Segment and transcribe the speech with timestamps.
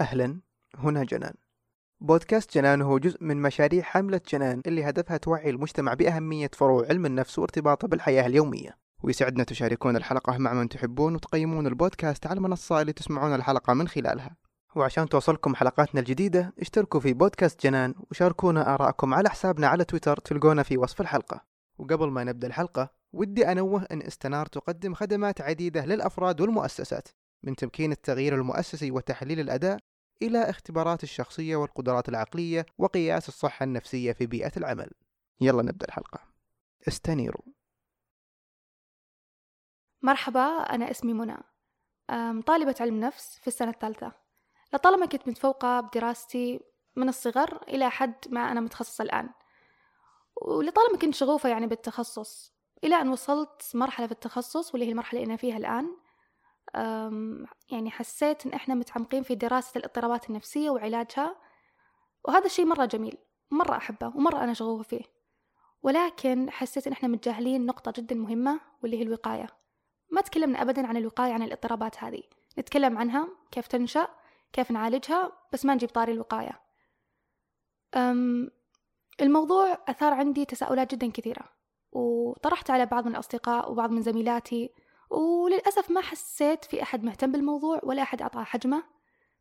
[0.00, 0.40] أهلا.
[0.78, 1.34] هنا جنان.
[2.00, 7.06] بودكاست جنان هو جزء من مشاريع حملة جنان اللي هدفها توعي المجتمع بأهمية فروع علم
[7.06, 8.78] النفس وارتباطه بالحياة اليومية.
[9.02, 14.36] ويسعدنا تشاركون الحلقة مع من تحبون وتقيمون البودكاست على المنصة اللي تسمعون الحلقة من خلالها.
[14.74, 20.62] وعشان توصلكم حلقاتنا الجديدة اشتركوا في بودكاست جنان وشاركونا آراءكم على حسابنا على تويتر تلقونا
[20.62, 21.44] في وصف الحلقة.
[21.78, 27.08] وقبل ما نبدأ الحلقة ودي أنوه أن استنار تقدم خدمات عديدة للأفراد والمؤسسات.
[27.42, 29.78] من تمكين التغيير المؤسسي وتحليل الأداء
[30.22, 34.90] إلى اختبارات الشخصية والقدرات العقلية وقياس الصحة النفسية في بيئة العمل.
[35.40, 36.20] يلا نبدأ الحلقة.
[36.88, 37.42] استنيروا.
[40.02, 41.36] مرحبا أنا اسمي منى.
[42.46, 44.12] طالبة علم نفس في السنة الثالثة.
[44.72, 46.60] لطالما كنت متفوقة بدراستي
[46.96, 49.30] من الصغر إلى حد ما أنا متخصصة الآن.
[50.42, 52.52] ولطالما كنت شغوفة يعني بالتخصص
[52.84, 55.96] إلى أن وصلت مرحلة في التخصص واللي هي المرحلة اللي أنا فيها الآن
[57.70, 61.36] يعني حسيت إن إحنا متعمقين في دراسة الاضطرابات النفسية وعلاجها
[62.24, 63.18] وهذا الشيء مرة جميل
[63.50, 65.04] مرة أحبه ومرة أنا شغوفة فيه.
[65.82, 69.46] ولكن حسيت إن إحنا متجاهلين نقطة جدا مهمة واللي هي الوقاية.
[70.10, 72.22] ما تكلمنا أبدا عن الوقاية عن الاضطرابات هذه.
[72.58, 74.08] نتكلم عنها كيف تنشأ
[74.52, 76.60] كيف نعالجها بس ما نجيب طاري الوقاية.
[77.94, 78.50] أم
[79.20, 81.44] الموضوع أثار عندي تساؤلات جدا كثيرة
[81.92, 84.70] وطرحت على بعض من الأصدقاء وبعض من زميلاتي
[85.10, 88.84] وللأسف ما حسيت في أحد مهتم بالموضوع ولا أحد أعطاه حجمه.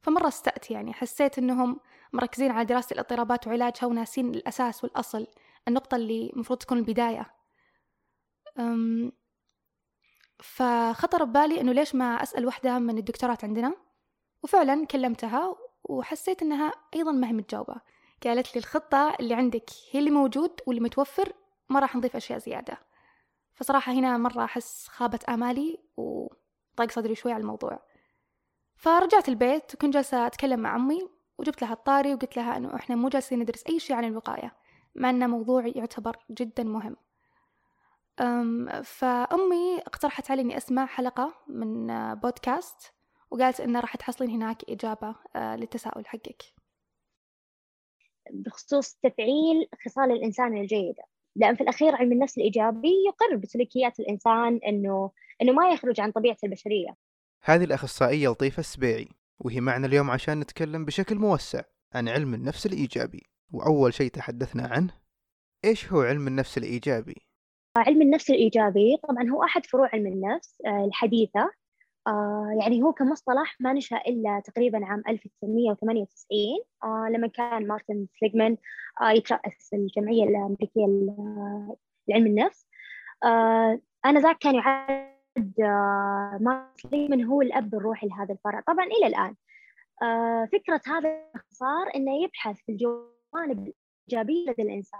[0.02, 1.80] فمرة استأت يعني حسيت إنهم
[2.13, 5.27] مركزين على دراسة الاضطرابات وعلاجها وناسين الأساس والأصل
[5.67, 7.33] النقطة اللي المفروض تكون البداية.
[8.59, 9.11] أم
[10.39, 13.75] فخطر ببالي إنه ليش ما أسأل واحدة من الدكتورات عندنا؟
[14.44, 17.75] وفعلا كلمتها وحسيت إنها أيضا ما هي متجاوبة.
[18.23, 21.33] قالت لي الخطة اللي عندك هي اللي موجود واللي متوفر
[21.69, 22.77] ما راح نضيف أشياء زيادة.
[23.56, 27.80] فصراحة هنا مرة أحس خابت آمالي وضاق صدري شوي على الموضوع.
[28.75, 33.09] فرجعت البيت وكنت جالسة أتكلم مع أمي وجبت لها الطاري وقلت لها إنه إحنا مو
[33.09, 34.56] جالسين ندرس أي شيء عن الوقاية
[34.95, 36.95] مع إنه موضوع يعتبر جدا مهم.
[38.20, 42.94] أم فأمي اقترحت علي إني أسمع حلقة من بودكاست
[43.31, 46.44] وقالت إنه راح تحصلين هناك إجابة آه، للتساؤل حقك.
[48.31, 51.03] بخصوص تفعيل خصال الإنسان الجيدة.
[51.35, 56.38] لأن في الأخير علم النفس الإيجابي يقر بسلوكيات الإنسان إنه إنه ما يخرج عن طبيعة
[56.44, 56.97] البشرية.
[57.44, 59.07] هذه الأخصائية لطيفة السبيعي
[59.40, 61.62] وهي معنا اليوم عشان نتكلم بشكل موسع
[61.94, 63.23] عن علم النفس الإيجابي.
[63.53, 64.94] وأول شيء تحدثنا عنه
[65.66, 67.16] إيش هو علم النفس الإيجابي؟
[67.78, 71.52] علم النفس الإيجابي طبعا هو أحد فروع علم النفس آه، الحديثة.
[72.07, 78.57] آه، يعني هو كمصطلح ما نشأ إلا تقريبا عام 1998 آه، لما كان مارتن سليجمان
[79.01, 80.85] آه، يترأس الجمعية الأمريكية
[82.07, 82.67] لعلم النفس.
[83.23, 88.59] آه، آنذاك كان يعد آه، مارتن سليجمان هو الأب الروحي لهذا الفرع.
[88.67, 89.35] طبعا إلى الآن.
[90.03, 93.73] آه، فكرة هذا الاختصار إنه يبحث في الجوانب
[94.07, 94.99] الإيجابية لدى الإنسان.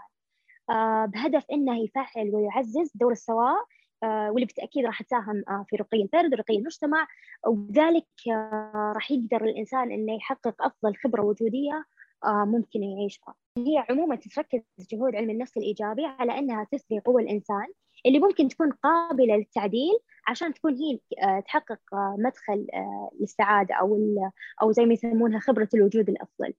[0.70, 3.66] آه، بهدف إنه يفعل ويعزز دور السواء
[4.04, 7.08] واللي بالتأكيد راح تساهم آه، في رقي الفرد ورقي المجتمع
[7.48, 11.86] وبذلك آه، راح يقدر الإنسان إنه يحقق أفضل خبرة وجودية
[12.26, 14.62] آه، ممكن يعيشها هي عموما تتركز
[14.92, 17.68] جهود علم النفس الإيجابي على أنها تثري قوى الإنسان
[18.06, 23.96] اللي ممكن تكون قابلة للتعديل عشان تكون هي آه، تحقق آه، مدخل آه، للسعادة أو
[23.96, 26.54] ال- أو زي ما يسمونها خبرة الوجود الأفضل.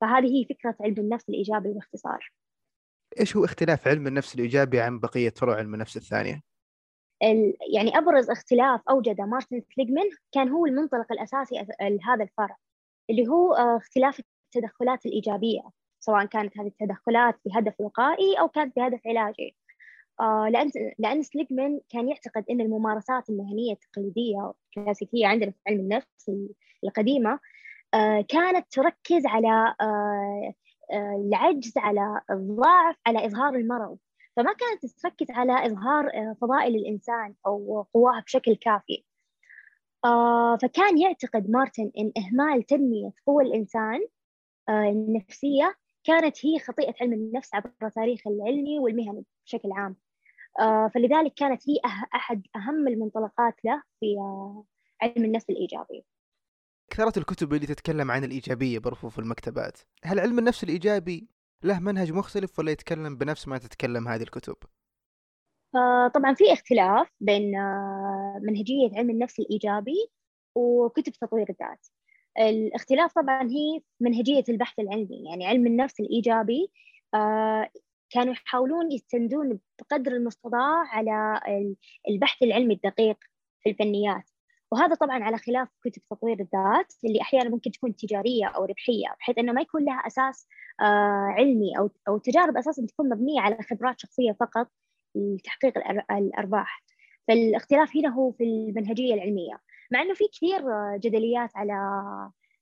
[0.00, 2.32] فهذه هي فكرة علم النفس الإيجابي باختصار.
[3.20, 6.40] إيش هو اختلاف علم النفس الإيجابي عن بقية فروع علم النفس الثانية؟
[7.74, 12.56] يعني أبرز اختلاف أوجده مارتن سليجمان كان هو المنطلق الأساسي لهذا الفرع
[13.10, 14.20] اللي هو آه، اختلاف
[14.54, 15.60] التدخلات الإيجابية
[16.00, 19.56] سواء كانت هذه التدخلات بهدف وقائي أو كانت بهدف علاجي.
[20.20, 26.28] آه، لأن لأن سليجمان كان يعتقد أن الممارسات المهنية التقليدية الكلاسيكية عندنا في علم النفس
[26.28, 26.50] ال-
[26.84, 27.38] القديمة
[27.94, 29.74] آه، كانت تركز على
[30.92, 33.98] العجز على الضعف على إظهار المرض.
[34.40, 39.04] فما كانت تركز على إظهار آه، فضائل الإنسان أو قواه بشكل كافي.
[40.04, 44.00] آه، فكان يعتقد مارتن أن إهمال تنمية قوى الإنسان
[44.68, 49.96] آه، النفسية كانت هي خطيئة علم النفس عبر التاريخ العلمي والمهني بشكل عام.
[50.94, 51.76] فلذلك كانت هي
[52.14, 54.16] أحد أهم المنطلقات له في
[55.02, 56.04] علم النفس الإيجابي.
[56.90, 61.28] كثرة الكتب اللي تتكلم عن الإيجابية برفوف المكتبات هل علم النفس الإيجابي
[61.64, 64.56] له منهج مختلف ولا يتكلم بنفس ما تتكلم هذه الكتب؟
[65.74, 70.10] آه، طبعا في اختلاف بين آه، منهجية علم النفس الإيجابي
[70.54, 71.86] وكتب تطوير الذات.
[72.38, 75.24] الاختلاف طبعا هي منهجية البحث العلمي.
[75.30, 76.70] يعني علم النفس الإيجابي
[77.14, 77.70] آه،
[78.10, 81.76] كانوا يحاولون يستندون بقدر المستطاع على ال-
[82.08, 83.18] البحث العلمي الدقيق
[83.62, 84.30] في الفنيات.
[84.72, 89.38] وهذا طبعا على خلاف كتب تطوير الذات اللي أحيانا ممكن تكون تجارية أو ربحية بحيث
[89.38, 90.48] إنه ما يكون لها أساس
[90.80, 90.84] آه،
[91.38, 94.68] علمي أو أو تجارب أساسا تكون مبنية على خبرات شخصية فقط
[95.14, 95.78] لتحقيق
[96.10, 96.82] الأرباح.
[97.28, 99.60] فالاختلاف هنا هو في المنهجية العلمية.
[99.92, 100.62] مع إنه في كثير
[100.96, 101.74] جدليات على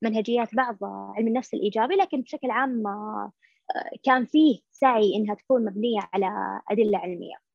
[0.03, 0.79] منهجيات بعض
[1.17, 3.33] علم النفس الإيجابي لكن بشكل عام آه،
[4.03, 7.48] كان فيه سعي إنها تكون مبنية على أدلة علمية.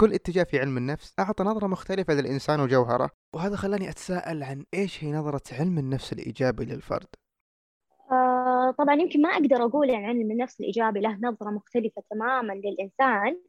[0.00, 3.10] كل اتجاه في علم النفس أعطى نظرة مختلفة للإنسان وجوهره.
[3.34, 7.06] وهذا خلاني أتساءل عن إيش هي نظرة علم النفس الإيجابي للفرد؟
[8.12, 13.40] آه طبعا يمكن ما أقدر أقول عن علم النفس الإيجابي له نظرة مختلفة تماما للإنسان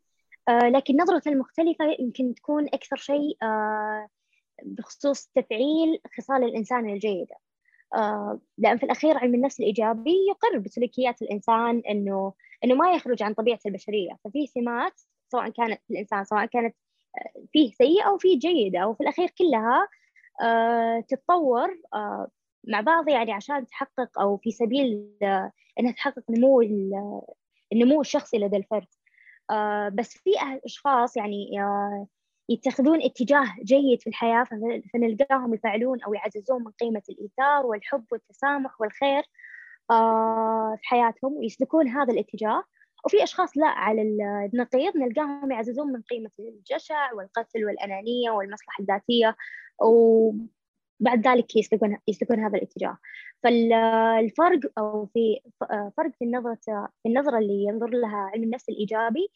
[0.49, 4.07] آه لكن نظرة المختلفة يمكن تكون أكثر شيء آه
[4.63, 7.35] بخصوص تفعيل خصال الإنسان الجيدة
[7.95, 12.33] آه لأن في الأخير علم النفس الإيجابي يقر بسلوكيات الإنسان إنه
[12.63, 14.17] إنه ما يخرج عن طبيعة البشرية.
[14.23, 15.01] ففي سمات
[15.31, 16.75] سواء كانت في الإنسان سواء كانت
[17.18, 19.88] آه، فيه سيئة أو فيه جيدة وفي الأخير كلها
[20.41, 22.27] آه، تتطور آه،
[22.68, 25.12] مع بعض يعني عشان تحقق أو في سبيل
[25.79, 26.62] إنها تحقق نمو
[27.74, 28.88] النمو الشخصي لدى الفرد.
[29.95, 30.31] بس في
[30.65, 31.51] أشخاص يعني
[32.50, 34.44] يتخذون اتجاه جيد في الحياة
[34.94, 39.23] فنلقاهم يفعلون أو يعززون من قيمة الإيثار والحب والتسامح والخير
[40.77, 42.63] في حياتهم ويسلكون هذا الاتجاه.
[43.05, 44.01] وفي أشخاص لا على
[44.53, 49.35] النقيض نلقاهم يعززون من قيمة الجشع والقتل والأنانية والمصلحة الذاتية
[49.81, 52.97] وبعد ذلك يسلكون يسلكون هذا الاتجاه
[53.44, 55.39] فالفرق أو في
[55.97, 56.59] فرق في النظرة
[57.03, 59.27] في النظرة اللي ينظر لها علم النفس الإيجابي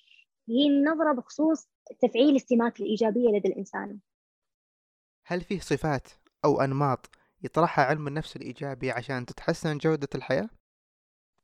[0.49, 1.69] هي النظرة بخصوص
[2.01, 3.99] تفعيل السمات الإيجابية لدى الإنسان
[5.25, 6.07] هل فيه صفات
[6.45, 7.09] أو أنماط
[7.43, 10.49] يطرحها علم النفس الإيجابي عشان تتحسن جودة الحياة؟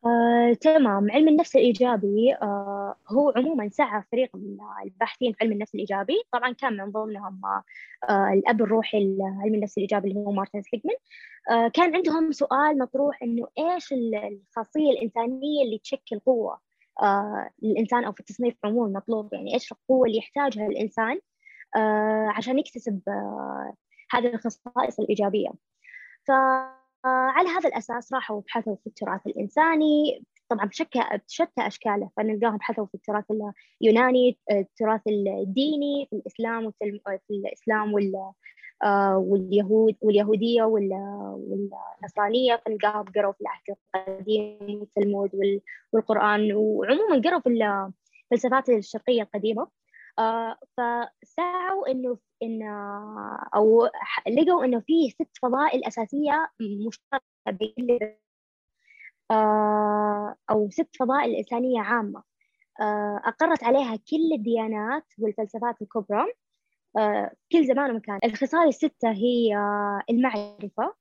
[0.07, 1.11] آه، تمام.
[1.11, 6.13] علم النفس الإيجابي آه، هو عموما سعى فريق من الباحثين في علم النفس الإيجابي.
[6.31, 7.41] طبعا كان من ضمنهم
[8.09, 10.95] آه، الأب الروحي لعلم النفس الإيجابي اللي هو مارتن سليجمان
[11.51, 16.59] آه، كان عندهم سؤال مطروح إنه إيش الخاصية الإنسانية اللي تشكل قوة
[17.01, 17.49] آه،
[17.93, 21.19] أو في التصنيف عموما مطلوب؟ يعني إيش القوة اللي يحتاجها الإنسان
[21.75, 23.73] آه، عشان يكتسب آه،
[24.11, 25.49] هذه الخصائص الإيجابية.
[26.25, 26.31] ف
[27.07, 30.23] على هذا الأساس راحوا بحثوا في التراث الإنساني.
[30.49, 33.25] طبعا بشتى أشكاله فنلقاهم بحثوا في التراث
[33.81, 38.31] اليوناني التراث الديني في الإسلام وفي الإسلام وال
[39.15, 42.61] واليهود واليهودية والنصرانية.
[42.65, 45.29] فنلقاهم قروا في العهد القديم والتلمود
[45.93, 46.53] والقرآن.
[46.53, 47.49] وعموما قروا في
[48.31, 49.67] الفلسفات الشرقية القديمة.
[50.77, 52.63] فسعوا إنه إن
[53.55, 53.89] أو
[54.27, 56.49] لقوا إنه فيه ست فضائل أساسية
[56.87, 57.99] مشتركة بين
[60.49, 62.23] أو ست فضائل إنسانية عامة.
[63.25, 66.25] أقرت عليها كل الديانات والفلسفات الكبرى.
[67.51, 68.19] كل زمان ومكان.
[68.23, 69.55] الخصال الستة هي
[70.09, 70.95] المعرفة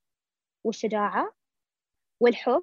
[0.65, 1.33] والشجاعة
[2.21, 2.63] والحب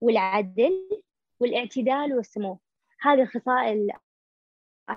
[0.00, 1.02] والعدل
[1.40, 2.58] والاعتدال والسمو.
[3.00, 3.90] هذه الخصائل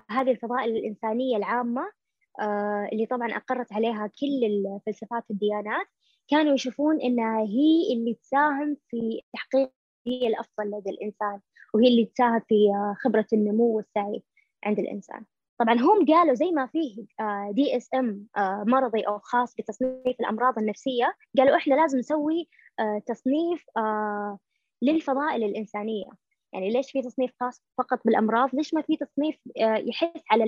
[0.10, 1.92] هذه الفضائل الإنسانية العامة
[2.40, 5.88] آه، اللي طبعا أقرت عليها كل الفلسفات والديانات
[6.28, 9.72] كانوا يشوفون إنها هي اللي تساهم في تحقيق
[10.08, 11.40] هي الأفضل لدى الإنسان
[11.74, 12.56] وهي اللي تساهم في
[13.04, 14.24] خبرة النمو والسعي
[14.64, 15.26] عند الإنسان.
[15.60, 17.06] طبعا هم قالوا زي ما فيه
[17.52, 18.28] دي اس ام
[18.68, 22.50] مرضي أو خاص بتصنيف الأمراض النفسية قالوا إحنا لازم نسوي
[22.80, 24.40] آه، تصنيف آه،
[24.82, 26.10] للفضائل الإنسانية.
[26.58, 30.44] يعني ليش في تصنيف خاص فقط بالأمراض؟ ليش ما في تصنيف آه، يحث على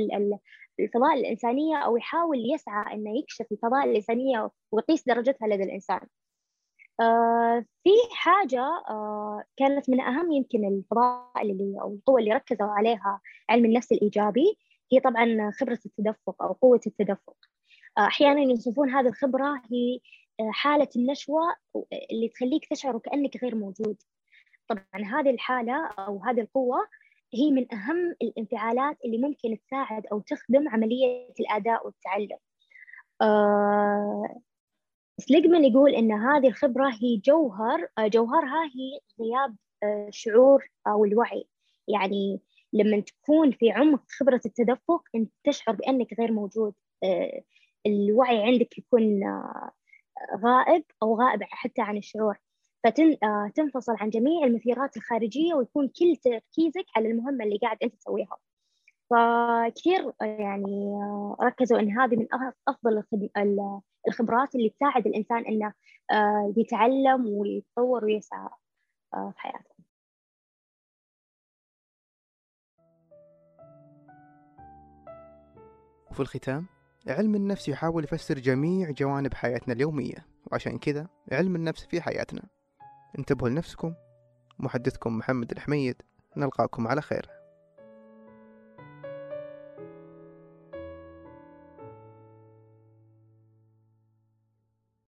[0.79, 5.99] الفضائل الإنسانية أو يحاول يسعى إنه يكشف الفضائل الإنسانية ويقيس درجتها لدى الإنسان؟
[7.83, 8.63] في حاجة
[9.57, 14.57] كانت من أهم يمكن الفضائل اللي أو القوة اللي ركزوا عليها علم النفس الإيجابي
[14.91, 17.35] هي طبعا خبرة التدفق أو قوة التدفق.
[17.97, 19.99] أحيانا يوصفون هذه الخبرة هي
[20.51, 21.41] حالة النشوة
[22.11, 23.97] اللي تخليك تشعر كأنك غير موجود.
[24.69, 26.87] طبعا هذه الحالة أو هذه القوة
[27.33, 32.37] هي من أهم الانفعالات اللي ممكن تساعد أو تخدم عملية الأداء والتعلم.
[33.21, 34.41] آه
[35.19, 39.55] سليجمان يقول إن هذه الخبرة هي جوهر جوهرها هي غياب
[40.09, 41.47] شعور أو الوعي.
[41.87, 42.41] يعني
[42.73, 46.73] لما تكون في عمق خبرة التدفق أنت تشعر بأنك غير موجود.
[47.03, 47.43] آه،
[47.85, 49.71] الوعي عندك يكون آه،
[50.43, 52.37] غائب أو غائب حتى عن الشعور.
[52.83, 58.37] فتنفصل آه، عن جميع المثيرات الخارجية ويكون كل تركيزك على المهمة اللي قاعد أنت تسويها.
[59.09, 60.99] فكثير يعني
[61.43, 62.27] ركزوا أن هذه من
[62.67, 63.03] أفضل
[64.07, 65.73] الخبرات اللي تساعد الإنسان أنه
[66.57, 68.49] يتعلم ويتطور ويسعى
[69.11, 69.75] في حياته.
[76.11, 76.65] وفي الختام
[77.07, 82.58] علم النفس يحاول يفسر جميع جوانب حياتنا اليومية وعشان كذا علم النفس في حياتنا.
[83.17, 83.93] انتبهوا لنفسكم.
[84.59, 86.01] محدثكم محمد الحميد.
[86.37, 87.38] نلقاكم على خير.